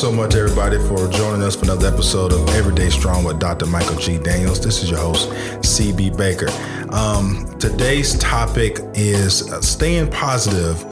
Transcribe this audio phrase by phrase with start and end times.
[0.00, 3.66] So much, everybody, for joining us for another episode of Everyday Strong with Dr.
[3.66, 4.16] Michael G.
[4.16, 4.58] Daniels.
[4.58, 5.28] This is your host,
[5.60, 6.48] CB Baker.
[6.88, 10.82] Um, today's topic is staying positive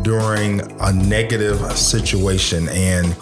[0.00, 2.70] during a negative situation.
[2.70, 3.14] And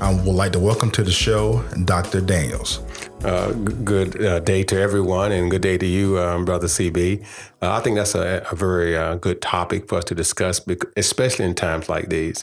[0.00, 2.20] I would like to welcome to the show Dr.
[2.20, 2.80] Daniels.
[3.24, 7.22] Uh, good uh, day to everyone, and good day to you, um, Brother CB.
[7.60, 10.58] Uh, I think that's a, a very uh, good topic for us to discuss,
[10.96, 12.42] especially in times like these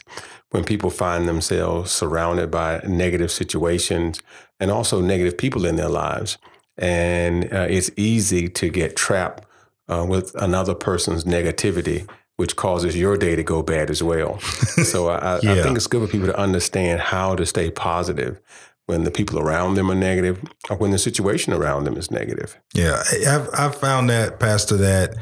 [0.50, 4.20] when people find themselves surrounded by negative situations
[4.60, 6.38] and also negative people in their lives.
[6.76, 9.44] And uh, it's easy to get trapped
[9.88, 14.38] uh, with another person's negativity, which causes your day to go bad as well.
[14.84, 15.52] so I, yeah.
[15.54, 18.40] I think it's good for people to understand how to stay positive
[18.88, 22.58] when the people around them are negative or when the situation around them is negative.
[22.72, 25.14] Yeah, I've, I've found that, Pastor, that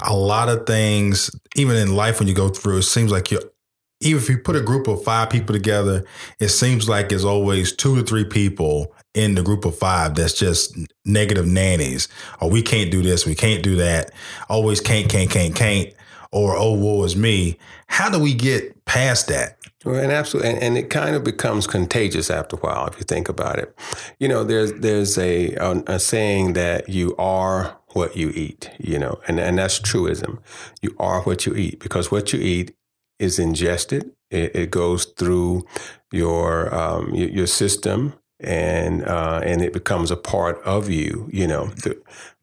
[0.00, 3.42] a lot of things, even in life when you go through, it seems like you're
[4.00, 6.04] even if you put a group of five people together,
[6.38, 10.34] it seems like it's always two to three people in the group of five that's
[10.34, 12.06] just negative nannies.
[12.40, 14.12] Or we can't do this, we can't do that.
[14.48, 15.92] Always can't, can't, can't, can't.
[16.30, 17.58] Or oh, woe is me.
[17.86, 19.58] How do we get past that?
[19.84, 23.04] Well, and absolutely, and, and, it kind of becomes contagious after a while if you
[23.04, 23.74] think about it.
[24.18, 28.70] You know, there's there's a, a, a saying that you are what you eat.
[28.78, 30.40] You know, and and that's truism.
[30.82, 32.74] You are what you eat because what you eat
[33.18, 34.10] is ingested.
[34.30, 35.64] It, it goes through
[36.12, 41.28] your um, your, your, system, and uh, and it becomes a part of you.
[41.32, 41.72] You know.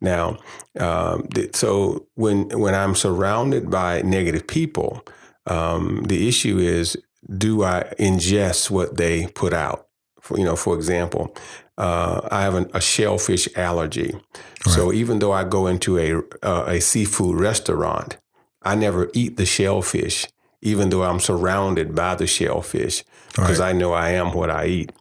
[0.02, 0.38] Now,
[0.80, 5.06] um, so when when I'm surrounded by negative people,
[5.46, 6.98] um, the issue is,
[7.38, 9.88] do I ingest what they put out?
[10.22, 11.36] For, you know, for example,
[11.78, 14.14] uh, I have an, a shellfish allergy.
[14.14, 14.76] Right.
[14.76, 18.18] So even though I go into a uh, a seafood restaurant,
[18.62, 20.28] I never eat the shellfish
[20.66, 23.04] even though I'm surrounded by the shellfish,
[23.36, 23.70] because right.
[23.70, 24.92] I know I am what I eat.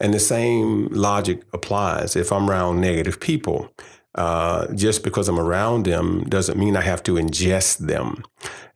[0.00, 3.70] And the same logic applies if I'm around negative people.
[4.14, 8.24] Uh, just because I'm around them doesn't mean I have to ingest them.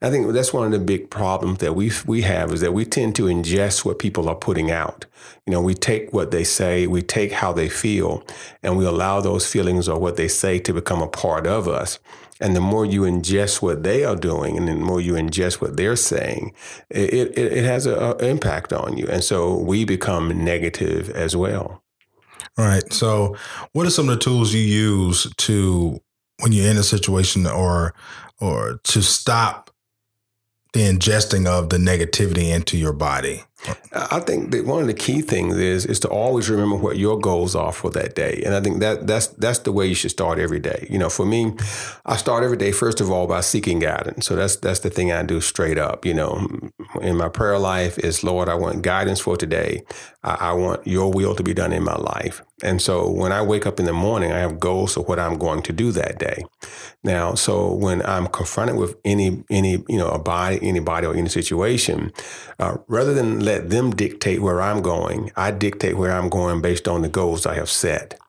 [0.01, 2.85] I think that's one of the big problems that we we have is that we
[2.85, 5.05] tend to ingest what people are putting out.
[5.45, 8.25] You know, we take what they say, we take how they feel,
[8.63, 11.99] and we allow those feelings or what they say to become a part of us.
[12.39, 15.75] And the more you ingest what they are doing and the more you ingest what
[15.75, 16.53] they're saying,
[16.89, 19.07] it, it, it has an impact on you.
[19.07, 21.83] And so we become negative as well.
[22.57, 22.91] All right.
[22.91, 23.35] So,
[23.73, 26.01] what are some of the tools you use to,
[26.39, 27.93] when you're in a situation or,
[28.39, 29.69] or to stop
[30.73, 33.43] the ingesting of the negativity into your body?
[33.91, 37.19] I think that one of the key things is is to always remember what your
[37.19, 40.11] goals are for that day, and I think that that's that's the way you should
[40.11, 40.87] start every day.
[40.89, 41.53] You know, for me,
[42.05, 44.27] I start every day first of all by seeking guidance.
[44.27, 46.05] So that's that's the thing I do straight up.
[46.05, 46.47] You know,
[47.01, 49.83] in my prayer life is Lord, I want guidance for today.
[50.23, 52.43] I, I want Your will to be done in my life.
[52.63, 55.37] And so when I wake up in the morning, I have goals of what I'm
[55.37, 56.43] going to do that day.
[57.03, 61.29] Now, so when I'm confronted with any any you know a body, anybody or any
[61.29, 62.11] situation,
[62.59, 65.31] uh, rather than let them dictate where I'm going.
[65.37, 68.19] I dictate where I'm going based on the goals I have set.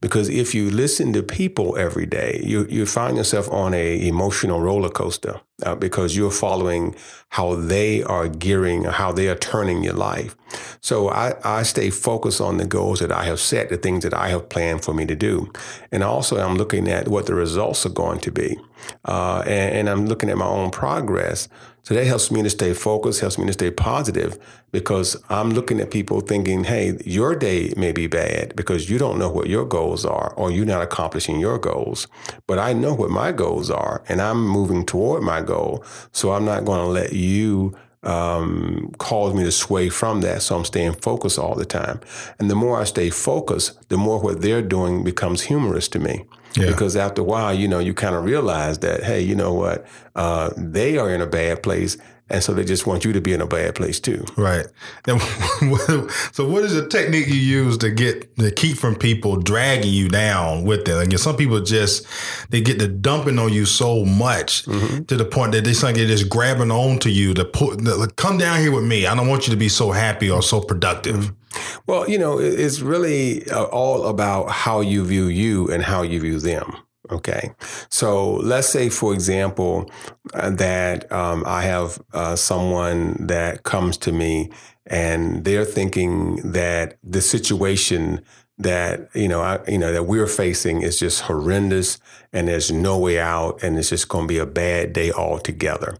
[0.00, 4.60] Because if you listen to people every day, you, you find yourself on a emotional
[4.60, 6.94] roller coaster uh, because you're following
[7.30, 10.36] how they are gearing, how they are turning your life.
[10.80, 14.14] So I, I stay focused on the goals that I have set, the things that
[14.14, 15.50] I have planned for me to do.
[15.90, 18.58] And also I'm looking at what the results are going to be.
[19.04, 21.48] Uh, and, and I'm looking at my own progress.
[21.84, 24.38] So that helps me to stay focused, helps me to stay positive
[24.70, 29.18] because I'm looking at people thinking, hey, your day may be bad because you don't
[29.18, 32.08] know what your goals are or you're not accomplishing your goals.
[32.48, 35.84] But I know what my goals are and I'm moving toward my goal.
[36.12, 40.42] So I'm not going to let you um, cause me to sway from that.
[40.42, 42.00] So I'm staying focused all the time.
[42.38, 46.24] And the more I stay focused, the more what they're doing becomes humorous to me.
[46.54, 46.66] Yeah.
[46.66, 49.86] Because after a while, you know, you kind of realize that, hey, you know what?
[50.14, 51.96] Uh, they are in a bad place.
[52.32, 54.24] And so they just want you to be in a bad place too.
[54.36, 54.66] Right.
[55.06, 55.20] And
[56.32, 60.08] so what is the technique you use to get to keep from people dragging you
[60.08, 60.96] down with them?
[60.96, 62.06] Like some people just
[62.48, 65.04] they get the dumping on you so much mm-hmm.
[65.04, 68.38] to the point that they like they're just grabbing onto you to put like, come
[68.38, 69.06] down here with me.
[69.06, 71.16] I don't want you to be so happy or so productive.
[71.16, 71.82] Mm-hmm.
[71.86, 76.18] Well, you know, it's really uh, all about how you view you and how you
[76.20, 76.76] view them.
[77.10, 77.52] Okay.
[77.88, 79.90] So let's say, for example,
[80.34, 84.50] uh, that um, I have uh, someone that comes to me
[84.86, 88.22] and they're thinking that the situation
[88.58, 91.98] that you know I, you know that we're facing is just horrendous
[92.32, 95.96] and there's no way out and it's just going to be a bad day altogether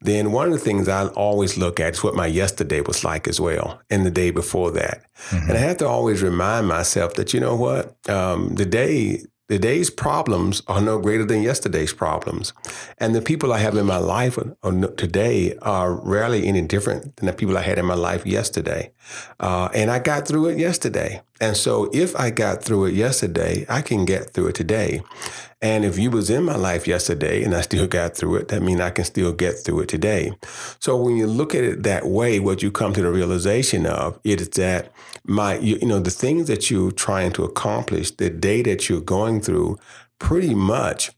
[0.00, 3.26] then one of the things i always look at is what my yesterday was like
[3.26, 5.48] as well and the day before that mm-hmm.
[5.48, 9.58] and i have to always remind myself that you know what um, the day the
[9.58, 12.52] day's problems are no greater than yesterday's problems.
[12.98, 14.38] And the people I have in my life
[14.96, 18.92] today are rarely any different than the people I had in my life yesterday.
[19.38, 21.22] Uh, and I got through it yesterday.
[21.40, 25.02] And so if I got through it yesterday, I can get through it today.
[25.62, 28.62] And if you was in my life yesterday and I still got through it, that
[28.62, 30.32] means I can still get through it today.
[30.80, 34.20] So when you look at it that way, what you come to the realization of
[34.22, 34.92] it is that
[35.24, 39.00] my, you, you know, the things that you're trying to accomplish, the day that you're
[39.00, 39.78] going through,
[40.18, 41.10] pretty much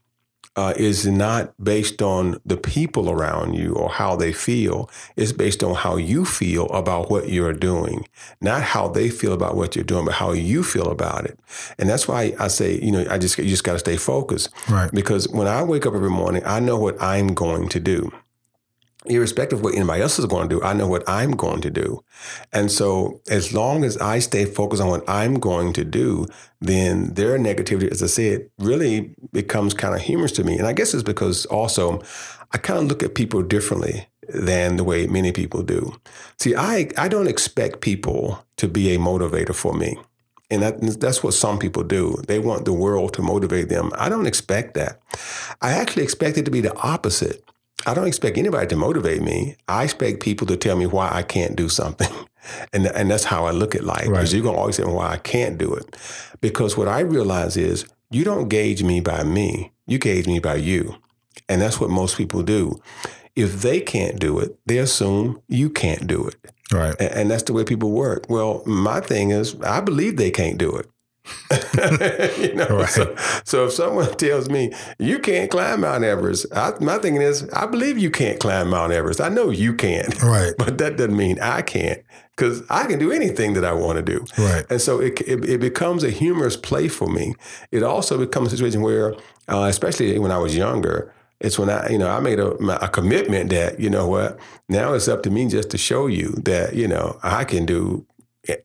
[0.55, 4.89] uh, is not based on the people around you or how they feel.
[5.15, 8.05] It's based on how you feel about what you're doing,
[8.41, 11.39] not how they feel about what you're doing, but how you feel about it.
[11.77, 14.49] And that's why I say, you know, I just you just got to stay focused,
[14.69, 14.91] right?
[14.91, 18.11] Because when I wake up every morning, I know what I'm going to do
[19.05, 21.69] irrespective of what anybody else is going to do, I know what I'm going to
[21.69, 22.03] do.
[22.51, 26.25] And so as long as I stay focused on what I'm going to do,
[26.59, 30.57] then their negativity, as I said, really becomes kind of humorous to me.
[30.57, 32.01] And I guess it's because also
[32.51, 35.95] I kind of look at people differently than the way many people do.
[36.37, 39.97] See, I, I don't expect people to be a motivator for me.
[40.51, 42.21] And that, that's what some people do.
[42.27, 43.91] They want the world to motivate them.
[43.97, 44.99] I don't expect that.
[45.61, 47.43] I actually expect it to be the opposite.
[47.85, 49.55] I don't expect anybody to motivate me.
[49.67, 52.11] I expect people to tell me why I can't do something.
[52.73, 54.05] And, and that's how I look at life.
[54.05, 54.33] Because right.
[54.33, 55.95] you're going to always say why I can't do it.
[56.41, 60.55] Because what I realize is you don't gauge me by me, you gauge me by
[60.55, 60.95] you.
[61.47, 62.81] And that's what most people do.
[63.35, 66.37] If they can't do it, they assume you can't do it.
[66.71, 66.95] Right.
[66.99, 68.29] And, and that's the way people work.
[68.29, 70.89] Well, my thing is, I believe they can't do it.
[72.37, 72.89] you know, right.
[72.89, 77.47] so, so, if someone tells me you can't climb Mount Everest, I, my thinking is,
[77.49, 79.21] I believe you can't climb Mount Everest.
[79.21, 80.53] I know you can't, right?
[80.57, 82.01] But that doesn't mean I can't,
[82.35, 84.65] because I can do anything that I want to do, right?
[84.69, 87.35] And so it, it, it becomes a humorous play for me.
[87.71, 89.13] It also becomes a situation where,
[89.47, 92.51] uh, especially when I was younger, it's when I, you know, I made a,
[92.83, 96.31] a commitment that, you know what, now it's up to me just to show you
[96.43, 98.05] that, you know, I can do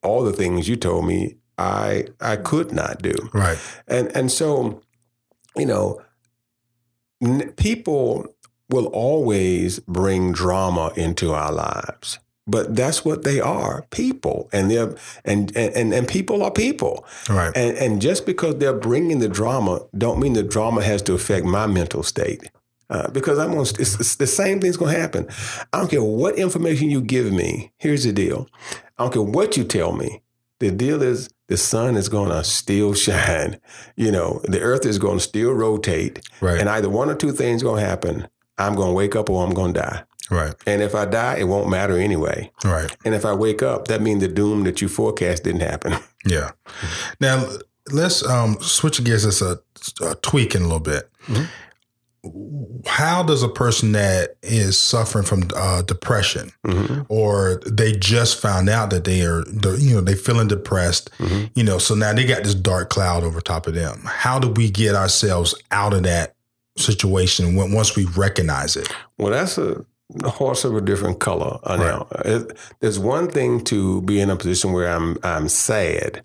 [0.02, 3.14] all the things you told me I I could not do.
[3.32, 3.58] Right.
[3.86, 4.82] And and so,
[5.56, 6.02] you know,
[7.22, 8.26] n- people
[8.70, 12.18] will always bring drama into our lives.
[12.46, 17.50] But that's what they are, people, and they're and and and people are people, right?
[17.56, 21.46] And and just because they're bringing the drama, don't mean the drama has to affect
[21.46, 22.50] my mental state.
[22.90, 23.62] Uh, because I'm going.
[23.62, 25.26] It's, it's the same thing's going to happen.
[25.72, 27.72] I don't care what information you give me.
[27.78, 28.46] Here's the deal.
[28.98, 30.20] I don't care what you tell me.
[30.64, 33.60] The deal is the sun is going to still shine.
[33.96, 36.26] You know, the earth is going to still rotate.
[36.40, 36.58] Right.
[36.58, 38.28] And either one or two things going to happen.
[38.56, 40.04] I'm going to wake up or I'm going to die.
[40.30, 40.54] Right.
[40.66, 42.50] And if I die, it won't matter anyway.
[42.64, 42.96] Right.
[43.04, 45.94] And if I wake up, that means the doom that you forecast didn't happen.
[46.26, 46.52] Yeah.
[47.20, 47.46] Now
[47.92, 49.26] let's um, switch gears.
[49.26, 49.58] It's a,
[50.00, 51.10] a tweak in a little bit.
[51.26, 51.44] Mm-hmm
[52.86, 57.02] how does a person that is suffering from uh, depression mm-hmm.
[57.08, 59.44] or they just found out that they are
[59.78, 61.46] you know they feeling depressed mm-hmm.
[61.54, 64.48] you know so now they got this dark cloud over top of them how do
[64.48, 66.34] we get ourselves out of that
[66.76, 69.84] situation when once we recognize it well that's a
[70.24, 71.78] horse of a different color uh, right.
[71.78, 76.22] now it, there's one thing to be in a position where i'm i'm sad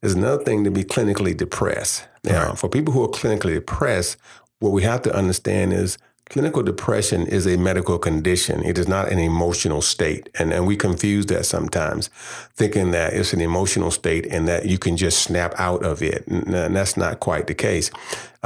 [0.00, 2.58] there's another thing to be clinically depressed now right.
[2.58, 4.16] for people who are clinically depressed
[4.58, 5.98] what we have to understand is
[6.28, 8.62] clinical depression is a medical condition.
[8.64, 10.28] It is not an emotional state.
[10.38, 12.08] And, and we confuse that sometimes,
[12.54, 16.26] thinking that it's an emotional state and that you can just snap out of it.
[16.26, 17.90] And, that's not quite the case.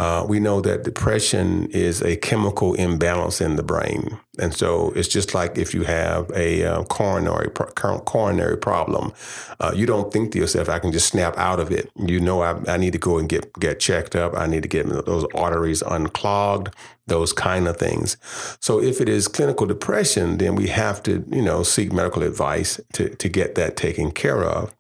[0.01, 4.19] Uh, we know that depression is a chemical imbalance in the brain.
[4.39, 9.13] And so it's just like if you have a uh, coronary coronary problem,
[9.61, 12.41] uh, you don't think to yourself, "I can just snap out of it." You know,
[12.41, 14.33] I, I need to go and get get checked up.
[14.35, 16.75] I need to get those arteries unclogged,
[17.07, 18.17] those kind of things.
[18.61, 22.81] So if it is clinical depression, then we have to, you know, seek medical advice
[22.95, 24.75] to to get that taken care of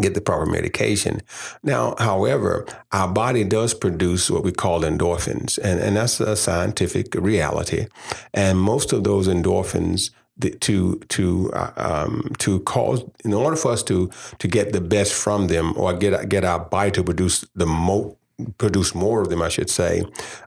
[0.00, 1.20] get the proper medication.
[1.62, 7.14] Now, however, our body does produce what we call endorphins, and, and that's a scientific
[7.14, 7.86] reality.
[8.34, 10.10] And most of those endorphins
[10.60, 15.12] to to uh, um, to cause in order for us to to get the best
[15.12, 18.16] from them or get get our body to produce the most
[18.58, 20.02] produce more of them, I should say,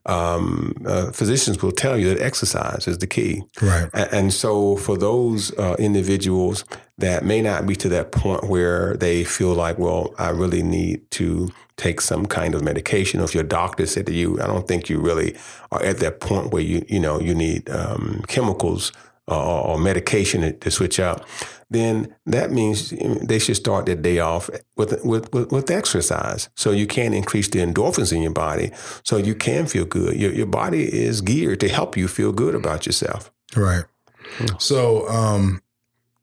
[0.05, 3.43] um, uh, physicians will tell you that exercise is the key.
[3.61, 3.89] Right.
[3.93, 6.65] And, and so for those uh, individuals
[6.97, 11.09] that may not be to that point where they feel like, well, I really need
[11.11, 13.19] to take some kind of medication.
[13.19, 15.35] Or if your doctor said to you, I don't think you really
[15.71, 18.91] are at that point where you, you know, you need um, chemicals
[19.27, 21.25] or, or medication to, to switch out
[21.73, 26.49] then that means they should start their day off with, with, with, with, exercise.
[26.55, 28.71] So you can increase the endorphins in your body
[29.03, 30.15] so you can feel good.
[30.15, 33.31] Your, your body is geared to help you feel good about yourself.
[33.55, 33.85] Right.
[34.59, 35.61] So, um,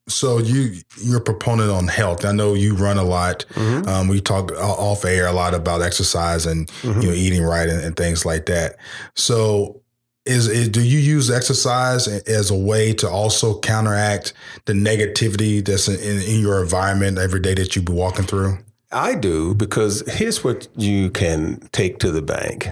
[0.09, 2.25] so you you're a proponent on health.
[2.25, 3.45] I know you run a lot.
[3.51, 3.89] Mm-hmm.
[3.89, 7.01] Um, we talk off air a lot about exercise and mm-hmm.
[7.01, 8.77] you know eating right and, and things like that.
[9.15, 9.83] So
[10.27, 14.33] is, is, do you use exercise as a way to also counteract
[14.67, 18.59] the negativity that's in, in your environment every day that you be walking through?
[18.93, 22.69] I do because here's what you can take to the bank.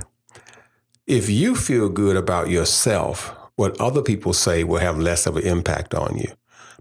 [1.06, 5.44] If you feel good about yourself, what other people say will have less of an
[5.44, 6.32] impact on you.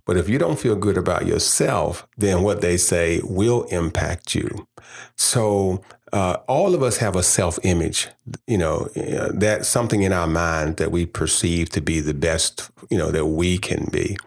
[0.06, 4.68] But if you don't feel good about yourself, then what they say will impact you.
[5.16, 5.82] So
[6.14, 8.08] uh, all of us have a self image,
[8.48, 12.70] you know, uh, that's something in our mind that we perceive to be the best,
[12.90, 14.18] you know, that we can be.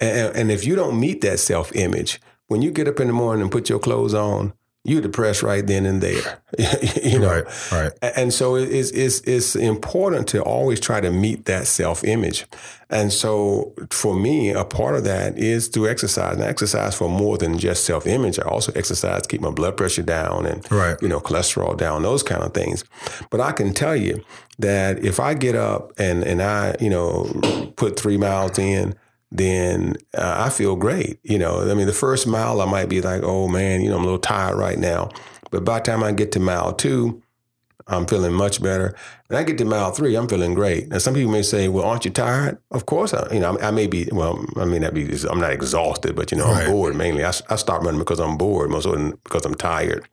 [0.00, 3.12] And, and if you don't meet that self image, when you get up in the
[3.12, 4.52] morning and put your clothes on,
[4.84, 6.40] you're depressed right then and there.
[7.02, 7.92] you know, right, right.
[8.02, 12.46] And so it's, it's, it's important to always try to meet that self image.
[12.90, 16.34] And so for me, a part of that is through exercise.
[16.34, 18.38] And exercise for more than just self image.
[18.38, 21.00] I also exercise to keep my blood pressure down and, right.
[21.00, 22.84] you know, cholesterol down, those kind of things.
[23.30, 24.22] But I can tell you
[24.58, 28.94] that if I get up and, and I, you know, put three miles in,
[29.34, 31.18] then uh, I feel great.
[31.24, 33.96] You know, I mean, the first mile I might be like, oh man, you know,
[33.96, 35.10] I'm a little tired right now.
[35.50, 37.20] But by the time I get to mile two,
[37.88, 38.94] I'm feeling much better.
[39.26, 40.88] When I get to mile three, I'm feeling great.
[40.88, 43.68] Now, some people may say, "Well, aren't you tired?" Of course, I, you know, I,
[43.68, 44.08] I may be.
[44.10, 45.12] Well, I may not be.
[45.28, 46.64] I'm not exhausted, but you know, right.
[46.64, 47.24] I'm bored mainly.
[47.24, 50.08] I, I start running because I'm bored, most of because I'm tired.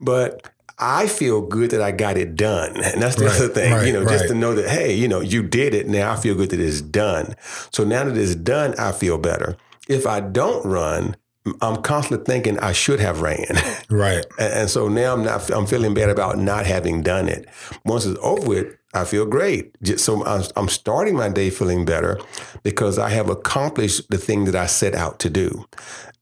[0.00, 2.76] But I feel good that I got it done.
[2.88, 4.10] And that's the right, other thing, right, you know, right.
[4.10, 5.88] just to know that, hey, you know, you did it.
[5.88, 7.34] Now I feel good that it's done.
[7.70, 9.56] So now that it's done, I feel better.
[9.88, 11.16] If I don't run,
[11.60, 13.46] I'm constantly thinking I should have ran.
[13.90, 14.26] Right.
[14.38, 17.48] and, and, so now I'm not, I'm feeling bad about not having done it.
[17.86, 19.80] Once it's over with, I feel great.
[19.82, 22.20] Just, so I'm, I'm starting my day feeling better
[22.62, 25.64] because I have accomplished the thing that I set out to do.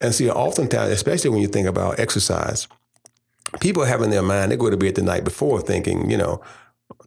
[0.00, 2.68] And see, oftentimes, especially when you think about exercise,
[3.60, 6.42] people have in their mind, they go to bed the night before thinking, you know,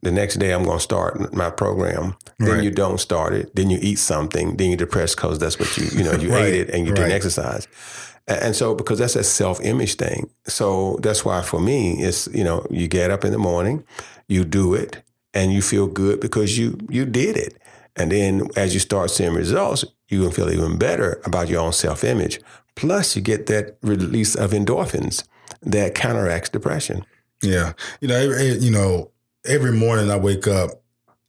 [0.01, 2.15] the next day I'm going to start my program.
[2.37, 2.63] Then right.
[2.63, 3.55] you don't start it.
[3.55, 4.57] Then you eat something.
[4.57, 6.45] Then you're depressed because that's what you, you know, you right.
[6.45, 7.01] ate it and you right.
[7.01, 7.67] didn't exercise.
[8.27, 10.29] And so, because that's a self image thing.
[10.45, 13.83] So that's why for me, it's, you know, you get up in the morning,
[14.27, 15.01] you do it,
[15.33, 17.57] and you feel good because you, you did it.
[17.95, 21.73] And then as you start seeing results, you can feel even better about your own
[21.73, 22.39] self image.
[22.75, 25.23] Plus, you get that release of endorphins
[25.63, 27.05] that counteracts depression.
[27.41, 29.11] Yeah, you know, you know,
[29.45, 30.71] every morning I wake up,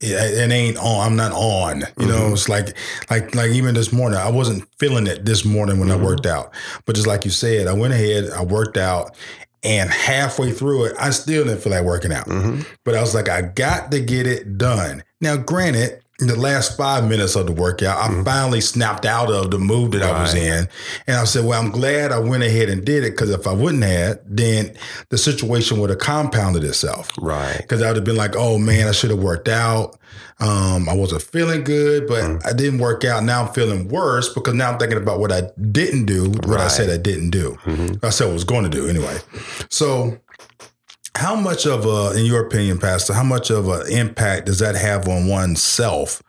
[0.00, 1.06] it, it ain't on.
[1.06, 1.80] I'm not on.
[1.80, 2.08] You mm-hmm.
[2.08, 2.76] know, it's like,
[3.10, 6.02] like, like even this morning, I wasn't feeling it this morning when mm-hmm.
[6.02, 6.52] I worked out.
[6.84, 9.16] But just like you said, I went ahead, I worked out,
[9.62, 12.26] and halfway through it, I still didn't feel like working out.
[12.26, 12.62] Mm-hmm.
[12.84, 15.04] But I was like, I got to get it done.
[15.20, 18.24] Now, granted, the last five minutes of the workout, I mm-hmm.
[18.24, 20.14] finally snapped out of the mood that right.
[20.14, 20.68] I was in.
[21.06, 23.52] And I said, well, I'm glad I went ahead and did it because if I
[23.52, 24.76] wouldn't have, then
[25.08, 27.10] the situation would have compounded itself.
[27.18, 27.56] Right.
[27.58, 29.98] Because I would have been like, oh man, I should have worked out.
[30.40, 32.48] Um, I wasn't feeling good, but mm-hmm.
[32.48, 33.22] I didn't work out.
[33.22, 36.60] Now I'm feeling worse because now I'm thinking about what I didn't do, what right.
[36.60, 37.58] I said I didn't do.
[37.64, 38.04] Mm-hmm.
[38.04, 39.18] I said I was going to do anyway.
[39.68, 40.18] So
[41.20, 44.74] how much of a, in your opinion, Pastor, how much of an impact does that
[44.74, 46.22] have on oneself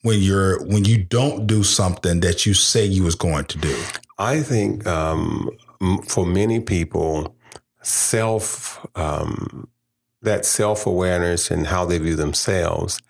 [0.00, 3.78] when you're when you don't do something that you say you was going to do?
[4.18, 5.50] I think um,
[6.08, 7.36] for many people,
[7.82, 9.68] self um,
[10.22, 13.02] that self awareness and how they view themselves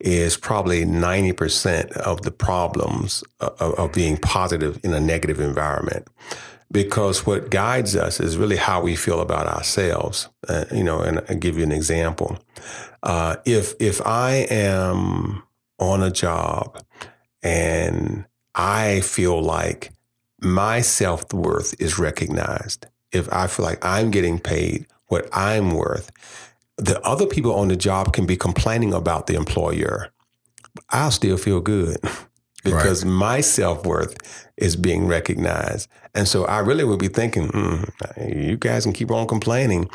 [0.00, 6.06] is probably 90% of the problems of, of, being positive in a negative environment
[6.70, 10.28] because what guides us is really how we feel about ourselves.
[10.48, 12.38] Uh, you know, and I'll give you an example.
[13.02, 15.42] Uh, if if I am
[15.78, 16.82] on a job
[17.42, 19.92] and I feel like
[20.40, 26.10] my self worth is recognized, if I feel like I'm getting paid what I'm worth,
[26.76, 30.10] the other people on the job can be complaining about the employer.
[30.90, 31.98] I'll still feel good
[32.64, 33.10] because right.
[33.10, 35.88] my self worth is being recognized.
[36.14, 39.88] And so I really would be thinking, mm, you guys can keep on complaining.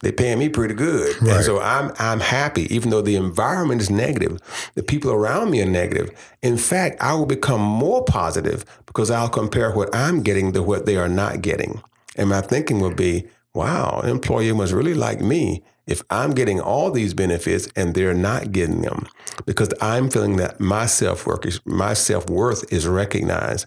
[0.00, 1.20] They're paying me pretty good.
[1.22, 1.36] Right.
[1.36, 4.38] And so I'm I'm happy, even though the environment is negative,
[4.74, 6.10] the people around me are negative.
[6.42, 10.86] In fact, I will become more positive because I'll compare what I'm getting to what
[10.86, 11.82] they are not getting.
[12.16, 16.60] And my thinking will be, wow, an employer must really like me if I'm getting
[16.60, 19.06] all these benefits and they're not getting them
[19.46, 23.66] because I'm feeling that my self worth is my self worth is recognized,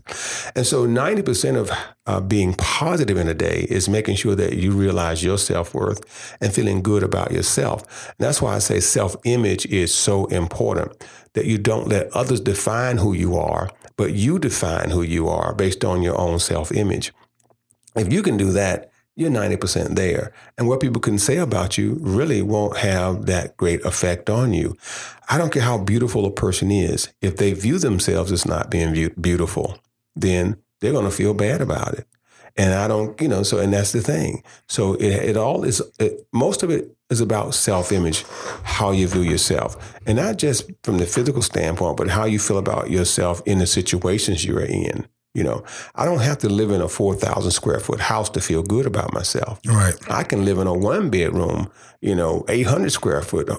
[0.56, 1.72] and so 90% of
[2.06, 6.38] uh, being positive in a day is making sure that you realize your self worth
[6.42, 8.08] and feeling good about yourself.
[8.08, 11.04] And that's why I say self image is so important
[11.34, 15.54] that you don't let others define who you are, but you define who you are
[15.54, 17.14] based on your own self image.
[17.96, 20.34] If you can do that, you're 90% there.
[20.58, 24.76] And what people can say about you really won't have that great effect on you.
[25.30, 27.10] I don't care how beautiful a person is.
[27.22, 29.78] If they view themselves as not being beautiful,
[30.16, 32.08] then they're going to feel bad about it.
[32.56, 34.44] And I don't, you know, so, and that's the thing.
[34.68, 38.26] So it, it all is, it, most of it is about self image,
[38.64, 40.00] how you view yourself.
[40.06, 43.66] And not just from the physical standpoint, but how you feel about yourself in the
[43.66, 45.08] situations you're in.
[45.34, 45.64] You know,
[45.96, 49.14] I don't have to live in a 4,000 square foot house to feel good about
[49.14, 49.60] myself.
[49.66, 49.96] Right.
[50.10, 51.72] I can live in a one bedroom,
[52.02, 53.50] you know, 800 square foot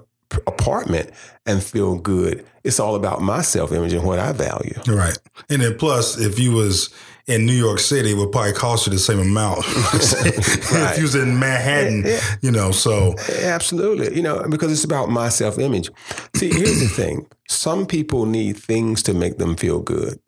[0.47, 1.11] apartment
[1.47, 2.47] and feel good.
[2.63, 4.75] It's all about my self image and what I value.
[4.87, 5.19] Right.
[5.51, 6.95] And then plus, if you was
[7.27, 9.59] in New York City, it would probably cost you the same amount.
[9.67, 13.17] if you was in Manhattan, yeah, you know, so.
[13.43, 14.15] Absolutely.
[14.15, 15.91] You know, because it's about my self image.
[16.37, 17.27] See, here's the thing.
[17.49, 20.21] Some people need things to make them feel good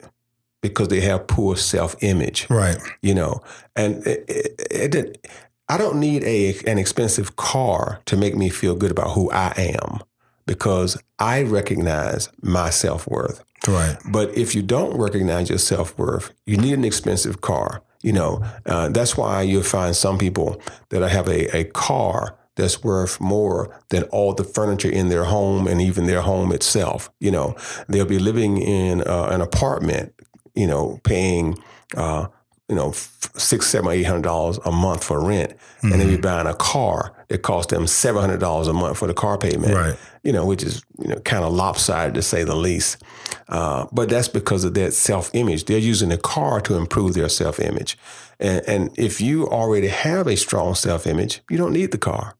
[0.61, 2.49] because they have poor self image.
[2.49, 2.77] Right.
[3.01, 3.41] You know,
[3.75, 5.27] and it, it, it,
[5.69, 9.53] I don't need a an expensive car to make me feel good about who I
[9.57, 10.01] am
[10.45, 13.43] because I recognize my self worth.
[13.67, 13.97] Right.
[14.09, 17.83] But if you don't recognize your self worth, you need an expensive car.
[18.01, 22.83] You know, uh, that's why you'll find some people that have a, a car that's
[22.83, 27.09] worth more than all the furniture in their home and even their home itself.
[27.19, 27.55] You know,
[27.87, 30.13] they'll be living in uh, an apartment
[30.57, 31.57] you know, paying,
[31.95, 32.27] uh,
[32.67, 35.91] you know, six, seven, eight hundred dollars a month for rent, mm-hmm.
[35.91, 39.07] and then be buying a car that costs them seven hundred dollars a month for
[39.07, 39.73] the car payment.
[39.73, 39.97] Right.
[40.23, 43.01] You know, which is you know kind of lopsided to say the least.
[43.47, 45.65] Uh, but that's because of that self image.
[45.65, 47.97] They're using the car to improve their self image,
[48.39, 52.35] and, and if you already have a strong self image, you don't need the car.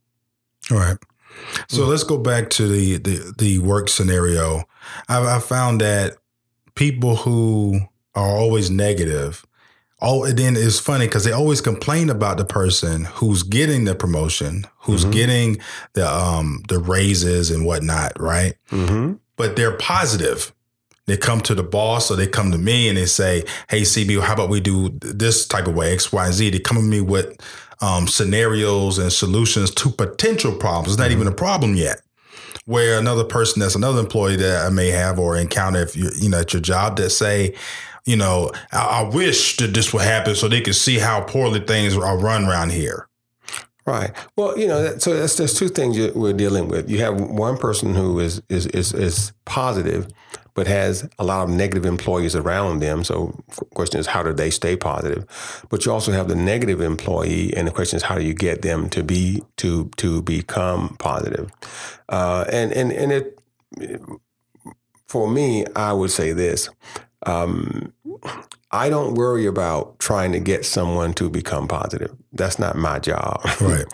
[0.72, 0.98] All right.
[1.70, 1.92] So mm-hmm.
[1.92, 4.64] let's go back to the the, the work scenario.
[5.08, 6.18] I've, I've found that
[6.76, 7.82] people who
[8.18, 9.46] are always negative.
[10.02, 13.96] Oh, and then it's funny because they always complain about the person who's getting the
[13.96, 15.12] promotion, who's mm-hmm.
[15.12, 15.58] getting
[15.94, 18.56] the um the raises and whatnot, right?
[18.72, 19.14] Mm-hmm.
[19.36, 20.54] But they're positive.
[21.06, 24.22] They come to the boss or they come to me and they say, "Hey, CB,
[24.22, 26.84] how about we do this type of way X, Y, and Z?" They come to
[26.84, 27.40] me with
[27.82, 30.90] um, scenarios and solutions to potential problems.
[30.94, 31.22] It's not mm-hmm.
[31.22, 32.02] even a problem yet
[32.68, 36.30] where another person that's another employee that I may have or encounter if you you
[36.30, 37.56] know at your job that say,
[38.08, 41.60] you know, I, I wish that this would happen so they could see how poorly
[41.60, 43.08] things are run around here.
[43.86, 44.12] Right.
[44.36, 46.90] Well, you know, so that's there's two things we're dealing with.
[46.90, 50.08] You have one person who is is is is positive,
[50.56, 53.06] but has a lot of negative employees around them.
[53.06, 55.26] So, the question is, how do they stay positive?
[55.70, 58.62] But you also have the negative employee, and the question is, how do you get
[58.62, 61.50] them to be to to become positive?
[62.10, 63.40] Uh, and and and it
[65.08, 66.70] for me, I would say this:
[67.26, 67.94] um,
[68.72, 72.16] I don't worry about trying to get someone to become positive.
[72.34, 73.42] That's not my job.
[73.62, 73.86] Right.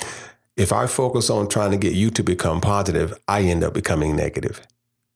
[0.58, 4.16] if I focus on trying to get you to become positive, I end up becoming
[4.16, 4.62] negative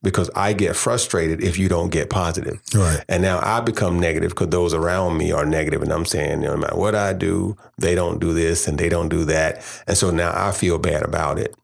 [0.04, 2.62] because I get frustrated if you don't get positive.
[2.74, 3.04] Right.
[3.10, 6.56] And now I become negative because those around me are negative and I'm saying, no
[6.56, 9.64] matter what I do, they don't do this and they don't do that.
[9.88, 11.56] And so now I feel bad about it.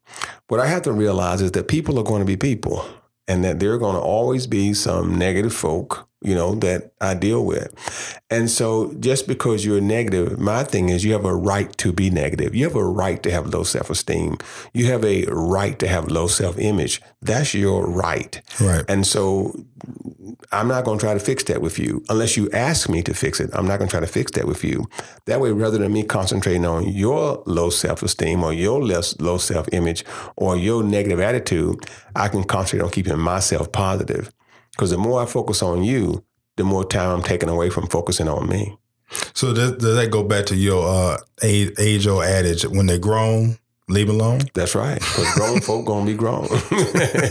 [0.47, 2.85] What I have to realize is that people are going to be people
[3.27, 7.13] and that there are going to always be some negative folk you know, that I
[7.13, 8.19] deal with.
[8.29, 12.09] And so just because you're negative, my thing is you have a right to be
[12.09, 12.55] negative.
[12.55, 14.37] You have a right to have low self esteem.
[14.73, 17.01] You have a right to have low self image.
[17.21, 18.41] That's your right.
[18.59, 18.83] Right.
[18.87, 19.65] And so
[20.51, 23.13] I'm not going to try to fix that with you unless you ask me to
[23.13, 23.49] fix it.
[23.53, 24.87] I'm not going to try to fix that with you.
[25.25, 29.37] That way, rather than me concentrating on your low self esteem or your less low
[29.37, 30.05] self image
[30.35, 34.33] or your negative attitude, I can concentrate on keeping myself positive.
[34.73, 36.23] Because the more I focus on you,
[36.57, 38.77] the more time I'm taking away from focusing on me.
[39.33, 42.65] So does, does that go back to your uh, age, age old adage?
[42.65, 44.41] When they're grown, leave alone.
[44.53, 46.47] That's right, because grown folk gonna be grown,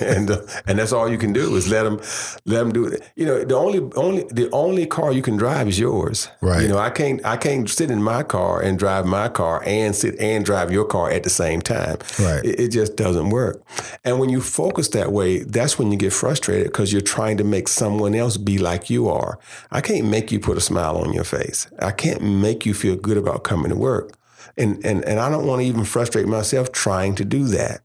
[0.00, 2.00] and uh, and that's all you can do is let them
[2.46, 3.02] let them do it.
[3.16, 6.28] You know, the only only the only car you can drive is yours.
[6.40, 6.62] Right.
[6.62, 9.94] You know, I can't I can't sit in my car and drive my car and
[9.94, 11.98] sit and drive your car at the same time.
[12.18, 12.44] Right.
[12.44, 13.62] It, it just doesn't work.
[14.04, 17.44] And when you focus that way, that's when you get frustrated because you're trying to
[17.44, 19.38] make someone else be like you are.
[19.70, 21.66] I can't make you put a smile on your face.
[21.78, 24.12] I can't make you feel good about coming to work.
[24.56, 27.80] And, and, and I don't want to even frustrate myself trying to do that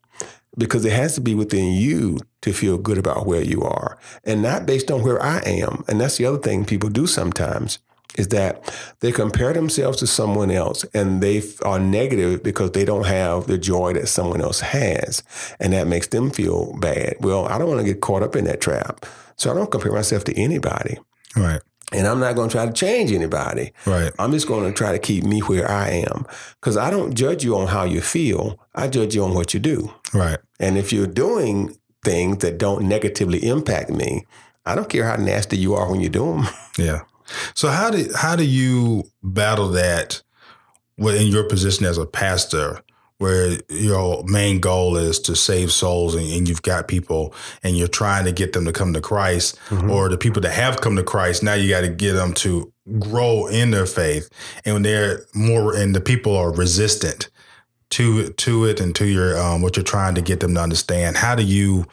[0.57, 4.41] because it has to be within you to feel good about where you are and
[4.41, 5.83] not based on where I am.
[5.87, 7.79] And that's the other thing people do sometimes
[8.17, 13.05] is that they compare themselves to someone else and they are negative because they don't
[13.05, 15.23] have the joy that someone else has.
[15.59, 17.17] And that makes them feel bad.
[17.19, 19.05] Well, I don't want to get caught up in that trap.
[19.35, 20.97] So I don't compare myself to anybody.
[21.35, 21.61] Right.
[21.93, 23.71] And I'm not going to try to change anybody.
[23.85, 24.11] Right.
[24.19, 26.25] I'm just going to try to keep me where I am.
[26.59, 29.59] Because I don't judge you on how you feel, I judge you on what you
[29.61, 29.93] do.
[30.13, 30.37] Right.
[30.59, 34.25] And if you're doing things that don't negatively impact me,
[34.65, 36.47] I don't care how nasty you are when you do them.
[36.77, 37.01] Yeah.
[37.55, 40.21] So how do how do you battle that
[40.99, 42.81] in your position as a pastor?
[43.19, 47.87] Where your main goal is to save souls and, and, you've got people and you're
[47.87, 49.89] trying to get them to come to Christ mm-hmm.
[49.89, 52.71] or the people that have come to Christ, now you got to get them to
[52.99, 54.29] grow in their faith.
[54.65, 57.29] And when they're more and the people are resistant
[57.89, 61.17] to to it and to your um, what you're trying to get them to understand,
[61.17, 61.85] how do you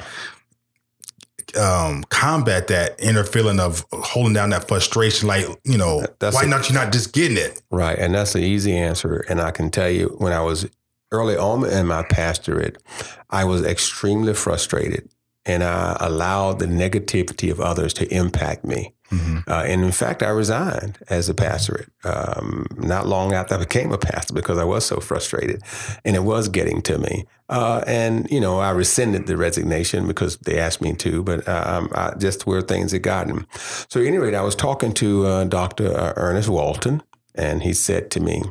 [1.58, 5.28] um, combat that inner feeling of holding down that frustration?
[5.28, 7.62] Like, you know, that's why a, not you're not just getting it?
[7.70, 7.98] Right.
[7.98, 9.24] And that's the easy answer.
[9.28, 10.68] And I can tell you when I was
[11.14, 12.82] early on in my pastorate,
[13.30, 15.08] I was extremely frustrated
[15.46, 18.94] and I allowed the negativity of others to impact me.
[19.10, 19.48] Mm-hmm.
[19.48, 23.92] Uh, and in fact, I resigned as a pastorate um, not long after I became
[23.92, 25.62] a pastor because I was so frustrated
[26.04, 27.26] and it was getting to me.
[27.50, 31.90] Uh, and, you know, I rescinded the resignation because they asked me to, but um,
[31.94, 33.46] I, just where things had gotten.
[33.88, 35.94] So, at any rate, I was talking to uh, Dr.
[35.94, 37.02] Uh, Ernest Walton,
[37.34, 38.42] and he said to me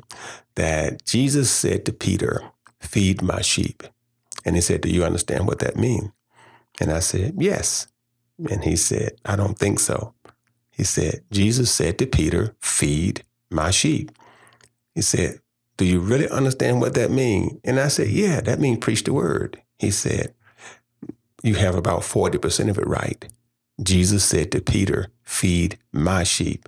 [0.56, 2.44] that Jesus said to Peter,
[2.84, 3.84] feed my sheep.
[4.46, 6.12] And he said, Do you understand what that means?
[6.80, 7.88] And I said, Yes.
[8.50, 10.14] And he said, I don't think so.
[10.72, 14.12] He said, Jesus said to Peter, Feed my sheep.
[14.96, 15.40] He said,
[15.78, 17.60] Do you really understand what that means?
[17.64, 19.62] And I said, Yeah, that means preach the word.
[19.80, 20.34] He said,
[21.44, 23.26] You have about 40% of it right.
[23.82, 26.68] Jesus said to Peter, Feed my sheep.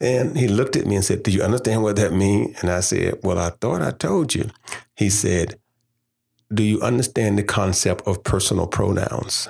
[0.00, 2.60] And he looked at me and said, Do you understand what that means?
[2.60, 4.50] And I said, Well, I thought I told you.
[4.98, 5.60] He said,
[6.52, 9.48] Do you understand the concept of personal pronouns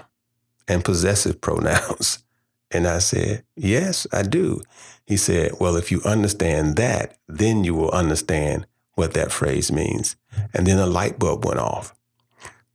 [0.69, 2.23] and possessive pronouns?
[2.71, 4.61] And I said, Yes, I do.
[5.07, 10.17] He said, Well, if you understand that, then you will understand what that phrase means.
[10.53, 11.95] And then a light bulb went off.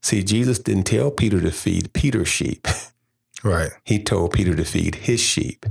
[0.01, 2.67] See, Jesus didn't tell Peter to feed Peter's sheep.
[3.43, 3.71] Right.
[3.83, 5.65] He told Peter to feed his sheep.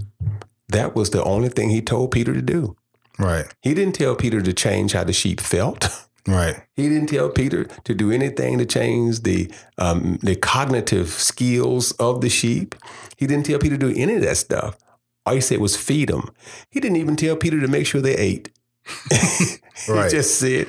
[0.69, 2.77] That was the only thing he told Peter to do.
[3.19, 3.47] Right.
[3.63, 5.89] He didn't tell Peter to change how the sheep felt.
[6.27, 6.63] Right.
[6.75, 12.21] He didn't tell Peter to do anything to change the um, the cognitive skills of
[12.21, 12.75] the sheep.
[13.17, 14.77] He didn't tell Peter to do any of that stuff.
[15.27, 16.31] All he said was feed them.
[16.71, 18.51] He didn't even tell Peter to make sure they ate.
[19.89, 20.05] right.
[20.05, 20.69] He just said,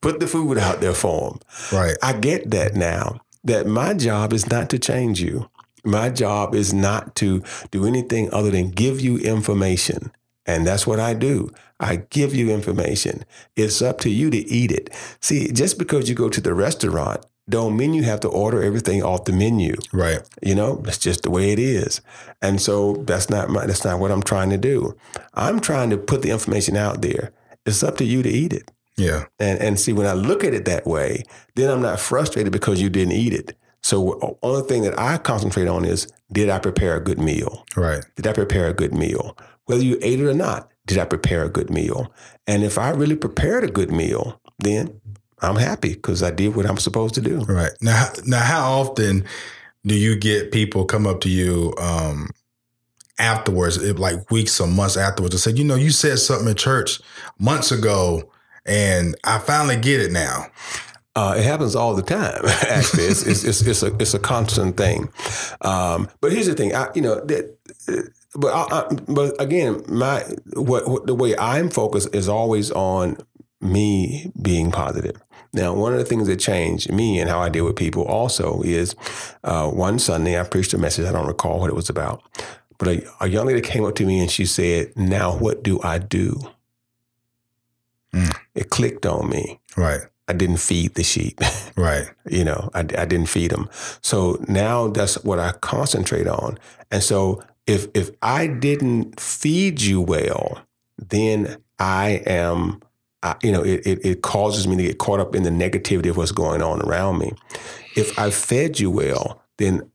[0.00, 1.40] put the food out there for them.
[1.72, 1.96] Right.
[2.02, 3.20] I get that now.
[3.44, 5.50] That my job is not to change you.
[5.84, 10.12] My job is not to do anything other than give you information.
[10.46, 11.50] And that's what I do.
[11.80, 13.24] I give you information.
[13.56, 14.90] It's up to you to eat it.
[15.20, 19.02] See, just because you go to the restaurant don't mean you have to order everything
[19.02, 19.74] off the menu.
[19.92, 20.20] Right.
[20.42, 22.00] You know, that's just the way it is.
[22.40, 24.96] And so that's not my that's not what I'm trying to do.
[25.34, 27.32] I'm trying to put the information out there.
[27.66, 28.70] It's up to you to eat it.
[28.96, 29.26] Yeah.
[29.38, 32.80] And and see when I look at it that way, then I'm not frustrated because
[32.80, 33.56] you didn't eat it.
[33.82, 37.66] So the only thing that I concentrate on is did I prepare a good meal?
[37.76, 38.02] Right.
[38.16, 39.36] Did I prepare a good meal?
[39.66, 42.12] Whether you ate it or not, did I prepare a good meal?
[42.46, 45.00] And if I really prepared a good meal, then
[45.40, 47.40] I'm happy because I did what I'm supposed to do.
[47.40, 47.72] Right.
[47.80, 49.24] Now now how often
[49.86, 52.30] do you get people come up to you um,
[53.18, 57.00] afterwards, like weeks or months afterwards, and say, you know, you said something in church
[57.38, 58.30] months ago,
[58.64, 60.46] and I finally get it now.
[61.16, 62.40] Uh, it happens all the time.
[62.68, 65.12] Actually, it's, it's, it's, it's, a it's a constant thing.
[65.60, 67.56] Um, but here's the thing, I, you know that.
[68.34, 73.16] But I, I, but again, my what, what the way I'm focused is always on
[73.60, 75.22] me being positive.
[75.52, 78.60] Now, one of the things that changed me and how I deal with people also
[78.62, 78.96] is
[79.44, 81.06] uh, one Sunday I preached a message.
[81.06, 82.22] I don't recall what it was about,
[82.76, 85.80] but a, a young lady came up to me and she said, "Now, what do
[85.82, 86.40] I do?"
[88.14, 88.32] Mm.
[88.54, 89.60] it clicked on me.
[89.76, 90.00] Right.
[90.28, 91.40] I didn't feed the sheep.
[91.76, 92.08] Right.
[92.30, 93.68] you know, I, I didn't feed them.
[94.00, 96.56] So now that's what I concentrate on.
[96.92, 100.60] And so if if I didn't feed you well,
[100.98, 102.80] then I am,
[103.22, 106.08] I, you know, it, it, it causes me to get caught up in the negativity
[106.08, 107.32] of what's going on around me.
[107.96, 109.90] If I fed you well, then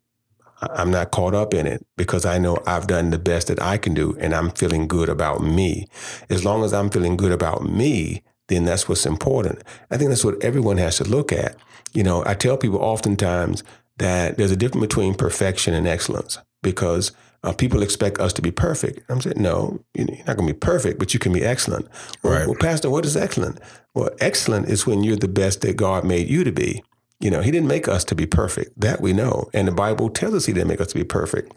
[0.62, 3.78] I'm not caught up in it because I know I've done the best that I
[3.78, 5.88] can do and I'm feeling good about me.
[6.30, 9.64] As long as I'm feeling good about me, then that's what's important.
[9.90, 11.56] I think that's what everyone has to look at.
[11.94, 13.64] You know, I tell people oftentimes
[13.98, 17.12] that there's a difference between perfection and excellence because
[17.44, 19.10] uh, people expect us to be perfect.
[19.10, 21.88] I'm saying, no, you're not going to be perfect, but you can be excellent.
[22.24, 22.48] Well, Right.
[22.48, 23.60] well, Pastor, what is excellent?
[23.94, 26.84] Well, excellent is when you're the best that God made you to be.
[27.20, 28.80] You know, He didn't make us to be perfect.
[28.80, 29.50] That we know.
[29.54, 31.54] And the Bible tells us He didn't make us to be perfect,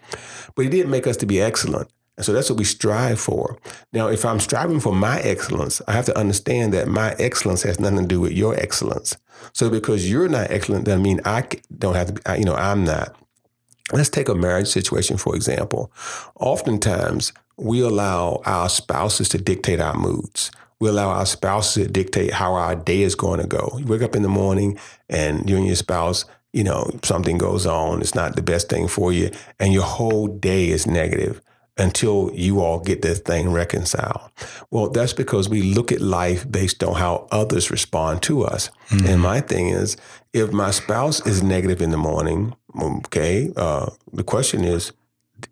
[0.55, 1.89] but He did make us to be excellent.
[2.17, 3.59] And so that's what we strive for.
[3.93, 7.81] Now, if I'm striving for my excellence, I have to understand that my excellence has
[7.81, 9.17] nothing to do with your excellence.
[9.55, 11.45] So because you're not excellent doesn't mean I
[11.79, 13.17] don't have to be, you know, I'm not.
[13.93, 15.93] Let's take a marriage situation, for example.
[16.37, 20.51] Oftentimes, we allow our spouses to dictate our moods.
[20.81, 23.77] We allow our spouses to dictate how our day is going to go.
[23.79, 24.79] You wake up in the morning
[25.09, 28.89] and you and your spouse, you know, something goes on, it's not the best thing
[28.89, 31.41] for you, and your whole day is negative
[31.79, 34.31] until you all get this thing reconciled.
[34.71, 38.71] Well, that's because we look at life based on how others respond to us.
[39.07, 39.97] And my thing is,
[40.35, 44.93] if my spouse is negative in the morning, okay, uh, the question is,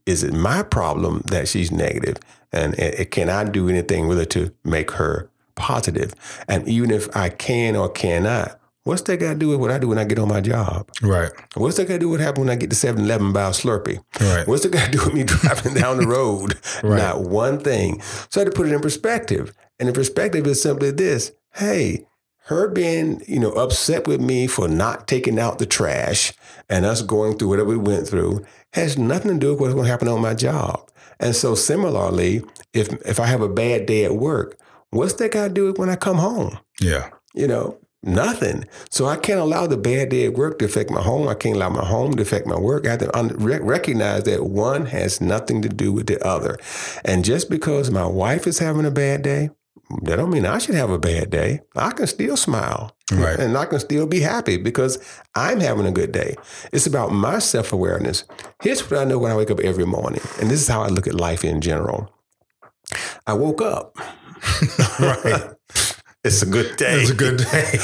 [0.04, 2.18] is it my problem that she's negative?
[2.52, 6.14] And, and can I do anything really to make her positive?
[6.48, 9.78] And even if I can or cannot, what's that got to do with what I
[9.78, 10.88] do when I get on my job?
[11.02, 11.30] Right.
[11.54, 13.48] What's that got to do with what happens when I get to 7 Eleven buy
[13.48, 14.02] a Slurpee?
[14.20, 14.46] Right.
[14.46, 16.58] What's it got to do with me driving down the road?
[16.82, 16.96] Right.
[16.98, 18.00] Not one thing.
[18.30, 19.52] So I had to put it in perspective.
[19.78, 22.06] And the perspective is simply this hey,
[22.44, 26.32] her being, you know, upset with me for not taking out the trash
[26.68, 29.84] and us going through whatever we went through has nothing to do with what's going
[29.86, 30.88] to happen on my job.
[31.18, 34.56] And so similarly, if if I have a bad day at work,
[34.90, 36.58] what's that got to do with when I come home?
[36.80, 37.10] Yeah.
[37.34, 38.64] you know, nothing.
[38.90, 41.28] So I can't allow the bad day at work to affect my home.
[41.28, 42.86] I can't allow my home to affect my work.
[42.86, 46.58] I have to un- recognize that one has nothing to do with the other.
[47.04, 49.50] And just because my wife is having a bad day,
[50.02, 51.60] that don't mean I should have a bad day.
[51.74, 52.96] I can still smile.
[53.12, 53.38] Right.
[53.38, 54.98] And I can still be happy because
[55.34, 56.36] I'm having a good day.
[56.72, 58.24] It's about my self awareness.
[58.62, 60.20] Here's what I know when I wake up every morning.
[60.40, 62.14] And this is how I look at life in general.
[63.26, 63.96] I woke up.
[65.00, 65.50] Right.
[66.22, 67.00] It's a good day.
[67.00, 67.78] It's a good day.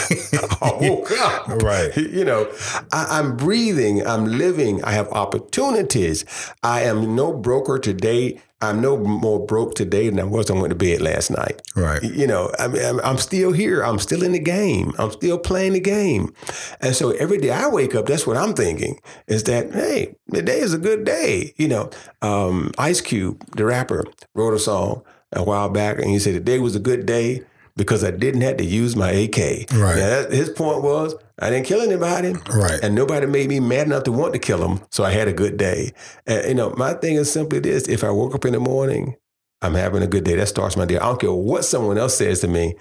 [0.61, 1.49] I woke up.
[1.62, 1.92] Right.
[2.16, 2.51] You know,
[2.92, 6.25] I, I'm breathing, I'm living, I have opportunities.
[6.62, 8.40] I am no broker today.
[8.62, 11.61] I'm no more broke today than I was when I went to bed last night.
[11.75, 12.03] Right.
[12.03, 13.83] You know, I mean, I'm, I'm still here.
[13.83, 14.92] I'm still in the game.
[14.99, 16.33] I'm still playing the game.
[16.81, 20.42] And so every day I wake up, that's what I'm thinking is that, hey, the
[20.42, 21.53] day is a good day.
[21.57, 21.90] You know,
[22.22, 26.40] um, Ice Cube, the rapper, wrote a song a while back and he said, the
[26.40, 27.42] day was a good day
[27.77, 29.71] because I didn't have to use my AK.
[29.73, 29.97] Right.
[29.97, 32.35] That, his point was, I didn't kill anybody.
[32.51, 32.81] Right.
[32.83, 34.81] And nobody made me mad enough to want to kill him.
[34.91, 35.93] So I had a good day.
[36.27, 39.17] And, you know, my thing is simply this if I woke up in the morning,
[39.61, 40.37] I'm having a good day.
[40.37, 40.97] That starts my day.
[40.97, 42.77] I don't care what someone else says to me.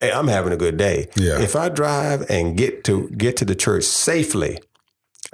[0.00, 1.08] Hey, I'm having a good day.
[1.16, 1.40] Yeah.
[1.40, 4.58] If I drive and get to get to the church safely,